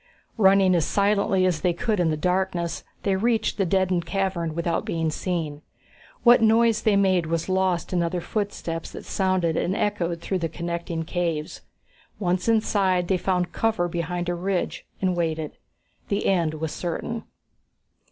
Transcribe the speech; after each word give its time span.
Running 0.39 0.73
as 0.73 0.83
silently 0.85 1.45
as 1.45 1.61
they 1.61 1.73
could 1.73 1.99
in 1.99 2.09
the 2.09 2.17
darkness, 2.17 2.83
they 3.03 3.15
reached 3.15 3.59
the 3.59 3.67
deadend 3.67 4.03
cavern 4.07 4.55
without 4.55 4.83
being 4.83 5.11
seen. 5.11 5.61
What 6.23 6.41
noise 6.41 6.81
they 6.81 6.95
made 6.95 7.27
was 7.27 7.47
lost 7.47 7.93
in 7.93 8.01
other 8.01 8.19
footsteps 8.19 8.89
that 8.93 9.05
sounded 9.05 9.55
and 9.55 9.75
echoed 9.75 10.19
through 10.19 10.39
the 10.39 10.49
connecting 10.49 11.03
caves. 11.03 11.61
Once 12.17 12.49
inside, 12.49 13.09
they 13.09 13.17
found 13.17 13.51
cover 13.51 13.87
behind 13.87 14.27
a 14.27 14.33
ridge 14.33 14.87
and 15.03 15.15
waited. 15.15 15.51
The 16.07 16.25
end 16.25 16.55
was 16.55 16.71
certain. 16.71 17.25